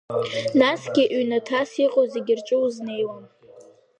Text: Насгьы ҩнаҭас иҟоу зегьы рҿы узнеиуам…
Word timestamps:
Насгьы 0.59 1.03
ҩнаҭас 1.19 1.71
иҟоу 1.85 2.05
зегьы 2.13 2.33
рҿы 2.39 2.57
узнеиуам… 2.65 3.23